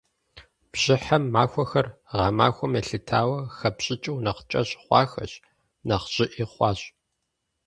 Бжьыхьэм 0.71 1.23
махуэхэр, 1.33 1.87
гъэмахуэм 2.17 2.73
елъытауэ, 2.79 3.39
хэпщӏыкӏыу 3.57 4.21
нэхъ 4.23 4.43
кӏэщӏ 4.49 4.73
хъуахэщ, 4.83 5.33
нэхъ 5.87 6.07
щӏыӏи 6.13 6.45
хъуащ. 6.51 6.79